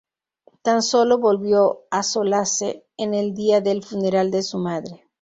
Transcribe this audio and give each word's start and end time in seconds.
Tan 0.63 0.81
solo 0.81 1.19
volvió 1.19 1.83
a 1.91 2.01
Solace 2.01 2.87
en 2.97 3.13
el 3.13 3.35
día 3.35 3.61
del 3.61 3.83
funeral 3.83 4.31
de 4.31 4.41
su 4.41 4.57
madre. 4.57 5.07